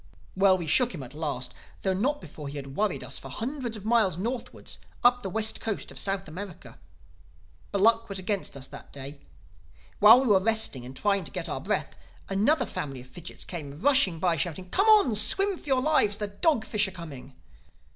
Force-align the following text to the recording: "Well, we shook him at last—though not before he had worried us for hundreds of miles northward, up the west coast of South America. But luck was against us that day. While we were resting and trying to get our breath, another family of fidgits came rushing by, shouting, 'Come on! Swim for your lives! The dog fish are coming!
"Well, 0.35 0.57
we 0.57 0.65
shook 0.65 0.95
him 0.95 1.03
at 1.03 1.13
last—though 1.13 1.93
not 1.93 2.21
before 2.21 2.47
he 2.47 2.57
had 2.57 2.75
worried 2.75 3.03
us 3.03 3.19
for 3.19 3.29
hundreds 3.29 3.77
of 3.77 3.85
miles 3.85 4.17
northward, 4.17 4.71
up 5.03 5.21
the 5.21 5.29
west 5.29 5.61
coast 5.61 5.91
of 5.91 5.99
South 5.99 6.27
America. 6.27 6.79
But 7.71 7.81
luck 7.81 8.09
was 8.09 8.17
against 8.17 8.57
us 8.57 8.67
that 8.69 8.91
day. 8.91 9.21
While 9.99 10.21
we 10.21 10.25
were 10.27 10.39
resting 10.39 10.85
and 10.85 10.97
trying 10.97 11.23
to 11.25 11.31
get 11.31 11.47
our 11.47 11.61
breath, 11.61 11.95
another 12.29 12.65
family 12.65 13.01
of 13.01 13.07
fidgits 13.09 13.45
came 13.45 13.79
rushing 13.79 14.17
by, 14.17 14.37
shouting, 14.37 14.71
'Come 14.71 14.87
on! 14.87 15.15
Swim 15.15 15.55
for 15.55 15.65
your 15.65 15.81
lives! 15.83 16.17
The 16.17 16.29
dog 16.29 16.65
fish 16.65 16.87
are 16.87 16.89
coming! 16.89 17.35